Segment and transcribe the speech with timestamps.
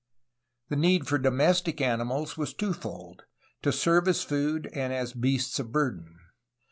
[0.69, 3.25] The need for domestic animals was twofold:
[3.61, 6.15] to serve as food and as beasts of burden.